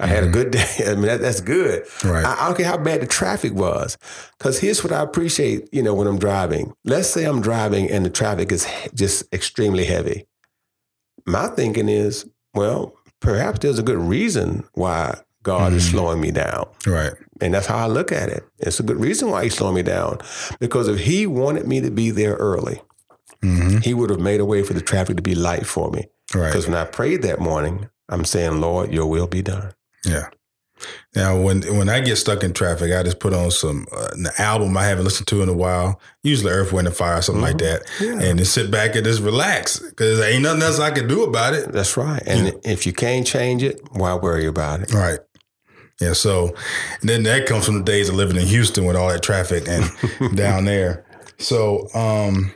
[0.01, 0.67] I had a good day.
[0.87, 1.85] I mean, that, that's good.
[2.03, 2.25] Right.
[2.25, 3.97] I, I don't care how bad the traffic was.
[4.37, 6.73] Because here's what I appreciate, you know, when I'm driving.
[6.85, 10.25] Let's say I'm driving and the traffic is just extremely heavy.
[11.25, 16.67] My thinking is, well, perhaps there's a good reason why God is slowing me down.
[16.85, 17.13] Right.
[17.39, 18.43] And that's how I look at it.
[18.59, 20.19] It's a good reason why he's slowing me down.
[20.59, 22.81] Because if he wanted me to be there early,
[23.41, 26.05] hmm he would have made a way for the traffic to be light for me.
[26.35, 26.47] Right.
[26.47, 29.73] Because when I prayed that morning, I'm saying, Lord, your will be done.
[30.05, 30.27] Yeah.
[31.15, 34.27] Now, when when I get stuck in traffic, I just put on some uh, an
[34.39, 37.43] album I haven't listened to in a while, usually Earth, Wind, and Fire, or something
[37.43, 38.19] like that, Yeah.
[38.19, 41.23] and just sit back and just relax because there ain't nothing else I can do
[41.23, 41.71] about it.
[41.71, 42.23] That's right.
[42.25, 44.91] And if you can't change it, why worry about it?
[44.91, 45.19] Right.
[45.99, 46.13] Yeah.
[46.13, 46.55] So,
[47.01, 49.67] and then that comes from the days of living in Houston with all that traffic
[49.67, 49.91] and
[50.35, 51.05] down there.
[51.37, 52.51] So, um,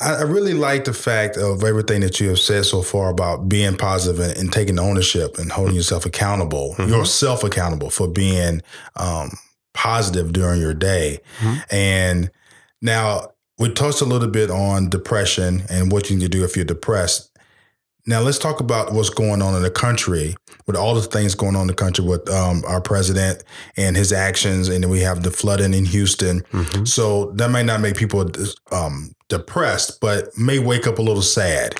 [0.00, 3.76] I, really like the fact of everything that you have said so far about being
[3.76, 8.62] positive and, and taking ownership and holding yourself accountable, yourself accountable for being
[8.96, 9.32] um,
[9.74, 11.20] positive during your day.
[11.40, 11.64] Mhm.
[11.70, 12.30] And
[12.80, 16.64] now we touched a little bit on depression and what you can do if you're
[16.64, 17.27] depressed.
[18.08, 20.34] Now let's talk about what's going on in the country
[20.66, 23.44] with all the things going on in the country with um, our president
[23.76, 26.40] and his actions, and then we have the flooding in Houston.
[26.40, 26.86] Mm-hmm.
[26.86, 28.26] So that might not make people
[28.72, 31.74] um, depressed, but may wake up a little sad.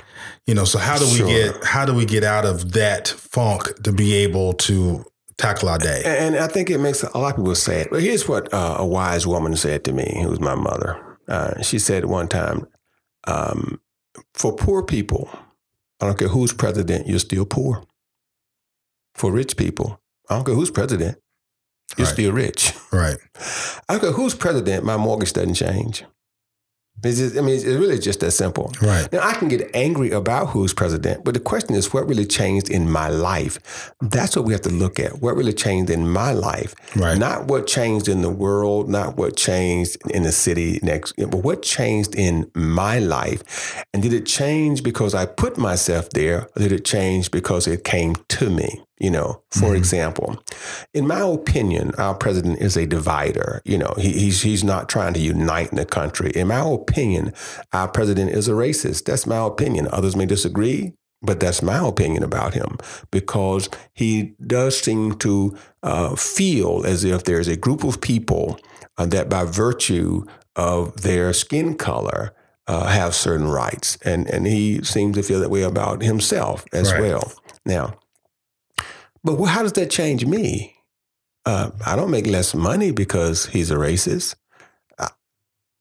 [0.46, 3.82] You know, so how do we get how do we get out of that funk
[3.84, 5.06] to be able to
[5.38, 6.02] tackle our day?
[6.04, 7.88] And I think it makes a lot of people sad.
[7.90, 11.18] But here's what uh, a wise woman said to me, who was my mother.
[11.26, 12.66] Uh, she said one time,
[13.26, 13.80] um,
[14.34, 15.30] "For poor people,
[16.00, 17.84] I don't care who's president, you're still poor.
[19.14, 21.18] For rich people, I don't care who's president,
[21.96, 22.12] you're right.
[22.12, 22.72] still rich.
[22.92, 23.18] Right.
[23.88, 26.04] I don't care who's president, my mortgage doesn't change.
[27.04, 28.72] It's just, I mean, it's really just that simple.
[28.82, 29.10] Right.
[29.12, 32.70] Now, I can get angry about who's president, but the question is what really changed
[32.70, 33.92] in my life?
[34.00, 35.20] That's what we have to look at.
[35.20, 36.74] What really changed in my life?
[36.96, 37.16] Right.
[37.16, 41.62] Not what changed in the world, not what changed in the city next, but what
[41.62, 43.84] changed in my life.
[43.94, 47.84] And did it change because I put myself there, or did it change because it
[47.84, 48.82] came to me?
[49.00, 49.76] You know, for mm-hmm.
[49.76, 50.42] example,
[50.92, 53.62] in my opinion, our president is a divider.
[53.64, 56.30] You know, he, he's he's not trying to unite in the country.
[56.30, 57.32] In my opinion,
[57.72, 59.04] our president is a racist.
[59.04, 59.88] That's my opinion.
[59.92, 62.76] Others may disagree, but that's my opinion about him
[63.12, 68.58] because he does seem to uh, feel as if there's a group of people
[68.96, 70.24] uh, that, by virtue
[70.56, 72.34] of their skin color,
[72.66, 76.92] uh, have certain rights, and and he seems to feel that way about himself as
[76.92, 77.00] right.
[77.02, 77.32] well.
[77.64, 77.94] Now
[79.24, 80.74] but how does that change me?
[81.46, 84.34] Uh, I don't make less money because he's a racist.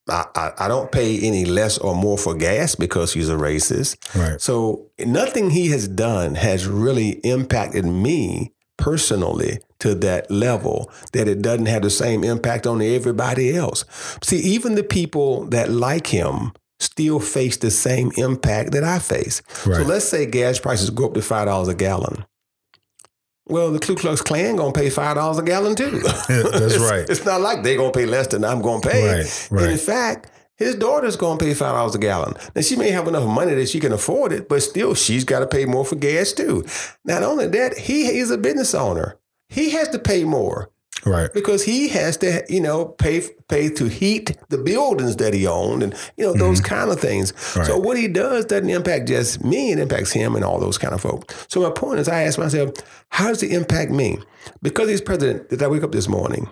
[0.10, 3.98] I, I, I, don't pay any less or more for gas because he's a racist.
[4.16, 4.40] Right.
[4.40, 11.42] So nothing he has done has really impacted me personally to that level that it
[11.42, 13.84] doesn't have the same impact on everybody else.
[14.24, 19.42] See, even the people that like him still face the same impact that I face.
[19.66, 19.78] Right.
[19.78, 22.26] So let's say gas prices go up to $5 a gallon.
[23.50, 26.00] Well, the Ku Klux Klan gonna pay five dollars a gallon too.
[26.00, 27.10] That's it's, right.
[27.10, 29.20] It's not like they gonna pay less than I'm gonna pay.
[29.20, 29.72] Right, right.
[29.72, 32.34] In fact, his daughter's gonna pay five dollars a gallon.
[32.56, 35.40] Now she may have enough money that she can afford it, but still she's got
[35.40, 36.66] to pay more for gas too.
[37.06, 39.18] Not only that, he is a business owner.
[39.50, 40.70] He has to pay more.
[41.08, 41.32] Right.
[41.34, 45.84] Because he has to, you know, pay pay to heat the buildings that he owned
[45.84, 46.76] and, you know, those mm-hmm.
[46.76, 47.34] kind of things.
[47.56, 47.66] Right.
[47.66, 50.94] So what he does doesn't impact just me, it impacts him and all those kind
[50.94, 51.34] of folk.
[51.48, 52.72] So my point is I ask myself,
[53.10, 54.20] how does it impact me?
[54.62, 56.50] Because he's president, did I wake up this morning?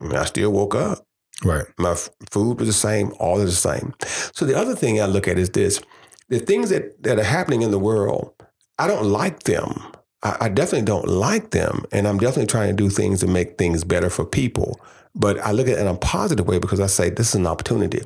[0.00, 1.06] I, mean, I still woke up.
[1.42, 1.64] Right.
[1.78, 3.94] My f- food was the same, all is the same.
[4.34, 5.80] So the other thing I look at is this
[6.28, 8.32] the things that, that are happening in the world,
[8.78, 9.92] I don't like them.
[10.22, 11.84] I, I definitely don't like them.
[11.92, 14.80] And I'm definitely trying to do things to make things better for people.
[15.14, 17.46] But I look at it in a positive way because I say this is an
[17.46, 18.02] opportunity.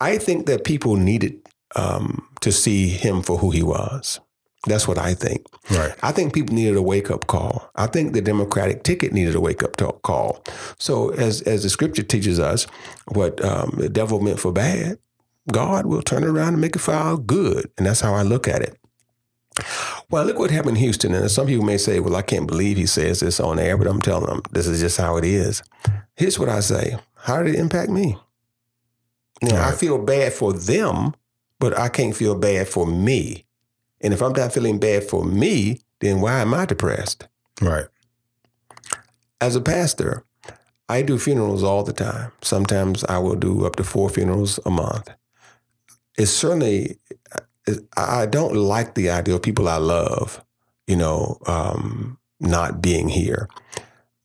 [0.00, 1.40] I think that people needed
[1.74, 4.20] um, to see him for who he was.
[4.66, 5.46] That's what I think.
[5.70, 5.94] Right.
[6.02, 7.70] I think people needed a wake up call.
[7.76, 10.44] I think the Democratic ticket needed a wake up call.
[10.78, 12.66] So, as as the Scripture teaches us,
[13.06, 14.98] what um, the devil meant for bad,
[15.52, 18.22] God will turn it around and make it for our good, and that's how I
[18.22, 18.76] look at it.
[20.10, 21.14] Well, look what happened in Houston.
[21.14, 23.86] And some people may say, well, I can't believe he says this on air, but
[23.86, 25.62] I'm telling them this is just how it is.
[26.16, 28.16] Here's what I say How did it impact me?
[29.42, 29.72] Now, right.
[29.72, 31.14] I feel bad for them,
[31.58, 33.44] but I can't feel bad for me.
[34.00, 37.28] And if I'm not feeling bad for me, then why am I depressed?
[37.60, 37.86] Right.
[39.40, 40.24] As a pastor,
[40.88, 42.32] I do funerals all the time.
[42.40, 45.10] Sometimes I will do up to four funerals a month.
[46.16, 46.98] It's certainly
[47.96, 50.44] I don't like the idea of people I love,
[50.86, 53.48] you know, um, not being here.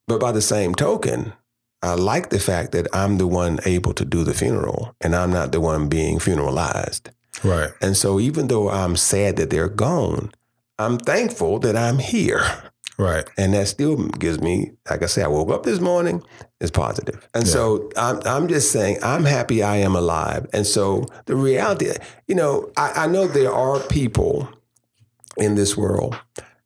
[0.07, 1.33] But by the same token,
[1.81, 5.31] I like the fact that I'm the one able to do the funeral and I'm
[5.31, 7.09] not the one being funeralized.
[7.43, 7.71] Right.
[7.81, 10.31] And so even though I'm sad that they're gone,
[10.79, 12.45] I'm thankful that I'm here.
[12.97, 13.27] Right.
[13.37, 16.23] And that still gives me, like I say, I woke up this morning,
[16.59, 17.27] it's positive.
[17.33, 17.51] And yeah.
[17.51, 20.45] so I'm, I'm just saying, I'm happy I am alive.
[20.53, 21.91] And so the reality,
[22.27, 24.47] you know, I, I know there are people
[25.37, 26.15] in this world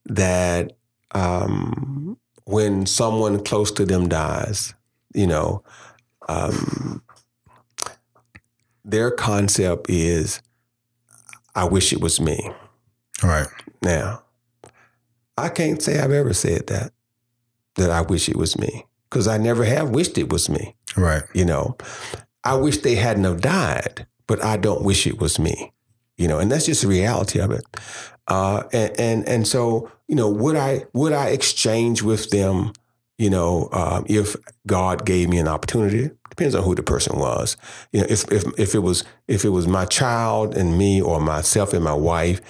[0.05, 0.73] that
[1.11, 4.73] um, when someone close to them dies,
[5.13, 5.63] you know,
[6.27, 7.01] um,
[8.83, 10.41] their concept is,
[11.55, 12.51] I wish it was me.
[13.23, 13.47] Right.
[13.81, 14.23] Now,
[15.37, 16.91] I can't say I've ever said that,
[17.75, 20.75] that I wish it was me, because I never have wished it was me.
[20.95, 21.23] Right.
[21.33, 21.77] You know,
[22.43, 25.73] I wish they hadn't have died, but I don't wish it was me.
[26.17, 27.63] You know, and that's just the reality of it.
[28.27, 32.73] Uh, and, and and so you know, would I would I exchange with them?
[33.17, 34.35] You know, um, if
[34.67, 37.57] God gave me an opportunity, depends on who the person was.
[37.91, 41.19] You know, if if if it was if it was my child and me or
[41.19, 42.41] myself and my wife,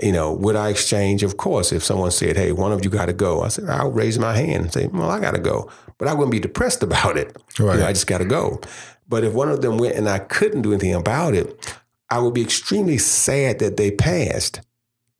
[0.00, 1.22] you know, would I exchange?
[1.22, 3.90] Of course, if someone said, "Hey, one of you got to go," I said, "I'll
[3.90, 6.82] raise my hand and say, well, I got to go," but I wouldn't be depressed
[6.82, 7.36] about it.
[7.58, 7.74] Right.
[7.74, 8.60] You know, I just got to go.
[9.08, 11.74] But if one of them went and I couldn't do anything about it,
[12.10, 14.60] I would be extremely sad that they passed.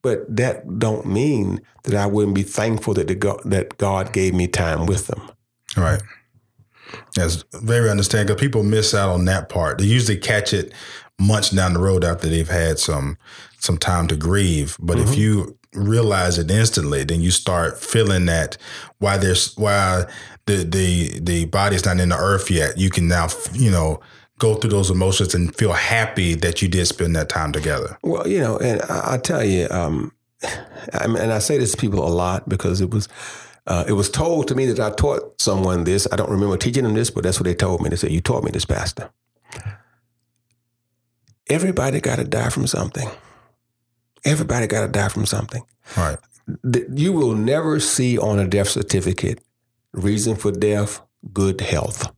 [0.02, 4.34] But that don't mean that I wouldn't be thankful that the God, that God gave
[4.34, 5.20] me time with them.
[5.76, 6.02] Right.
[7.14, 8.34] That's very understandable.
[8.34, 9.78] Because people miss out on that part.
[9.78, 10.72] They usually catch it
[11.18, 13.18] months down the road after they've had some
[13.58, 14.76] some time to grieve.
[14.80, 15.08] But mm-hmm.
[15.08, 18.56] if you realize it instantly, then you start feeling that
[18.98, 20.04] why there's why
[20.46, 22.78] the the the body's not in the earth yet.
[22.78, 24.00] You can now you know
[24.38, 27.98] go through those emotions and feel happy that you did spend that time together.
[28.02, 30.12] Well, you know, and I, I tell you, um,
[30.92, 33.08] I mean, and I say this to people a lot because it was.
[33.68, 36.06] Uh, it was told to me that I taught someone this.
[36.12, 37.88] I don't remember teaching them this, but that's what they told me.
[37.88, 39.10] They said, "You taught me this, Pastor."
[41.48, 43.08] Everybody got to die from something.
[44.26, 45.62] Everybody got to die from something.
[45.96, 46.18] Right.
[46.92, 49.40] You will never see on a death certificate
[49.92, 51.00] reason for death,
[51.32, 52.12] good health.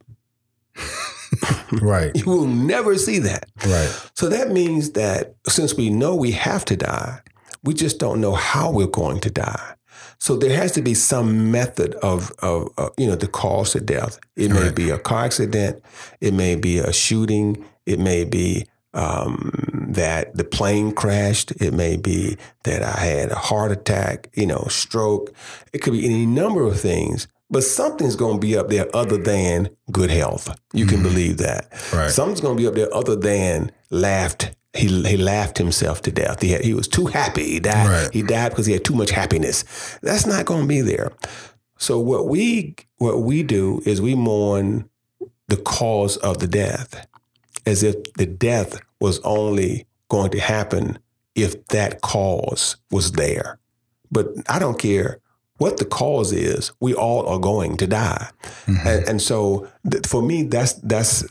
[1.82, 2.14] right.
[2.14, 3.46] You will never see that.
[3.64, 4.10] Right.
[4.14, 7.20] So that means that since we know we have to die,
[7.62, 9.74] we just don't know how we're going to die.
[10.20, 13.86] So there has to be some method of, of, uh, you know, the cause of
[13.86, 14.18] death.
[14.36, 14.74] It may right.
[14.74, 15.82] be a car accident.
[16.20, 17.64] It may be a shooting.
[17.86, 21.50] It may be um, that the plane crashed.
[21.52, 25.32] It may be that I had a heart attack, you know, stroke.
[25.72, 29.16] It could be any number of things, but something's going to be up there other
[29.16, 30.58] than good health.
[30.72, 31.08] You can mm-hmm.
[31.08, 31.70] believe that.
[31.92, 32.10] Right.
[32.10, 34.54] Something's going to be up there other than laughed.
[34.74, 36.42] He, he laughed himself to death.
[36.42, 37.52] He, had, he was too happy.
[37.52, 37.88] He died.
[37.88, 38.12] Right.
[38.12, 39.98] He died because he had too much happiness.
[40.02, 41.12] That's not going to be there.
[41.78, 44.90] So what we what we do is we mourn
[45.46, 47.06] the cause of the death
[47.66, 50.98] as if the death was only going to happen
[51.34, 53.58] if that cause was there.
[54.10, 55.20] But I don't care
[55.58, 58.30] what the cause is, we all are going to die.
[58.66, 58.88] Mm-hmm.
[58.88, 61.24] And, and, so th- for me, that's that's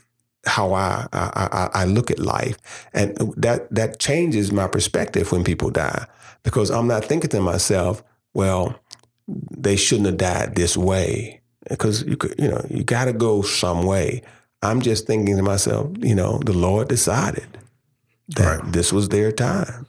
[0.46, 2.58] how I, I, I look at life,
[2.94, 6.06] and that that changes my perspective when people die
[6.44, 8.04] because I'm not thinking to myself,
[8.34, 8.80] well,
[9.28, 13.42] they shouldn't have died this way because you could, you know you got to go
[13.42, 14.22] some way.
[14.62, 17.58] I'm just thinking to myself, you know, the Lord decided
[18.30, 18.74] that right.
[18.74, 19.88] this was their time.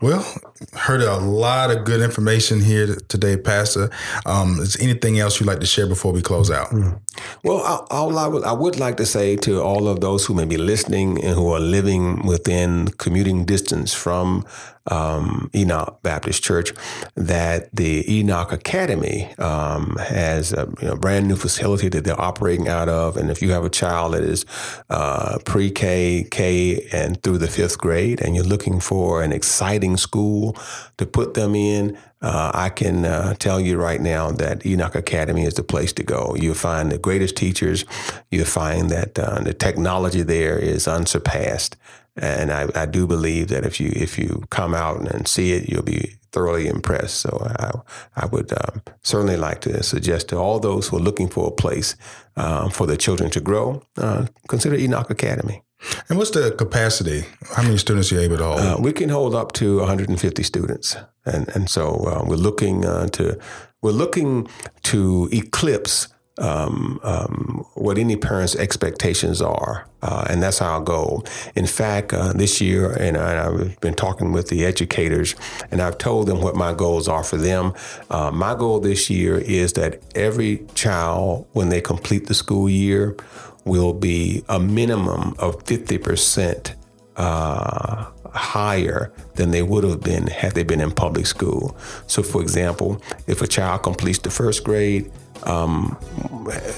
[0.00, 0.26] Well,
[0.72, 3.90] heard a lot of good information here today, Pastor.
[4.26, 6.70] Um, is anything else you'd like to share before we close out?
[6.70, 7.00] Mm.
[7.42, 10.44] Well, all I would, I would like to say to all of those who may
[10.44, 14.44] be listening and who are living within commuting distance from
[14.86, 16.72] um, Enoch Baptist Church
[17.14, 22.68] that the Enoch Academy um, has a you know, brand new facility that they're operating
[22.68, 23.16] out of.
[23.16, 24.44] And if you have a child that is
[24.90, 29.96] uh, pre K, K, and through the fifth grade, and you're looking for an exciting
[29.96, 30.53] school
[30.96, 35.44] to put them in, uh, I can uh, tell you right now that Enoch Academy
[35.44, 36.34] is the place to go.
[36.38, 37.84] You'll find the greatest teachers.
[38.30, 41.76] You'll find that uh, the technology there is unsurpassed.
[42.16, 45.68] And I, I, do believe that if you if you come out and see it,
[45.68, 47.16] you'll be thoroughly impressed.
[47.20, 47.72] So I
[48.14, 51.50] I would um, certainly like to suggest to all those who are looking for a
[51.50, 51.96] place
[52.36, 55.62] um, for their children to grow, uh, consider Enoch Academy.
[56.08, 57.24] And what's the capacity?
[57.54, 58.60] How many students are you able to hold?
[58.60, 63.08] Uh, we can hold up to 150 students, and and so uh, we're looking uh,
[63.08, 63.38] to
[63.82, 64.48] we're looking
[64.84, 66.08] to eclipse
[66.38, 71.24] um, um, what any parent's expectations are, uh, and that's our goal.
[71.54, 75.36] In fact, uh, this year, and, I, have been talking with the educators,
[75.70, 77.72] and I've told them what my goals are for them.
[78.10, 83.16] Uh, my goal this year is that every child, when they complete the school year,
[83.64, 86.74] will be a minimum of fifty percent
[87.16, 91.76] uh, higher than they would have been had they been in public school.
[92.06, 95.10] So, for example, if a child completes the first grade
[95.44, 95.96] um,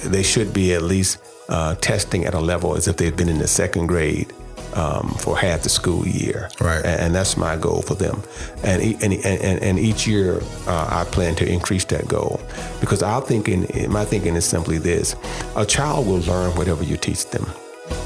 [0.04, 1.18] they should be at least
[1.48, 4.32] uh, testing at a level as if they've been in the second grade
[4.76, 6.50] um, for half the school year.
[6.60, 6.84] Right.
[6.84, 8.22] And, and, that's my goal for them.
[8.62, 12.40] And, and, and, and each year uh, I plan to increase that goal
[12.80, 15.16] because our thinking, my thinking is simply this
[15.56, 17.46] a child will learn whatever you teach them.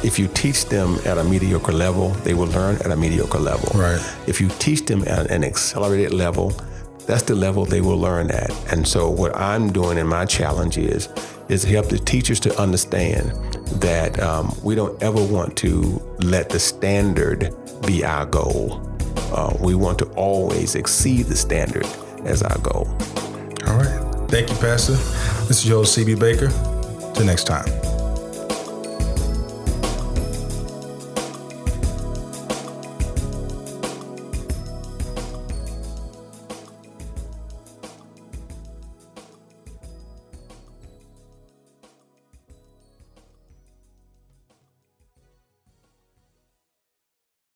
[0.05, 3.79] If you teach them at a mediocre level, they will learn at a mediocre level.
[3.79, 4.01] Right.
[4.27, 6.53] If you teach them at an accelerated level,
[7.07, 8.51] that's the level they will learn at.
[8.73, 11.09] And so what I'm doing in my challenge is
[11.49, 13.33] is help the teachers to understand
[13.81, 17.55] that um, we don't ever want to let the standard
[17.87, 18.87] be our goal.
[19.33, 21.87] Uh, we want to always exceed the standard
[22.25, 22.89] as our goal.
[23.67, 24.29] All right.
[24.29, 24.93] Thank you, Pastor.
[25.47, 26.15] This is Joel C.B.
[26.15, 26.49] Baker.
[27.15, 28.00] Till next time.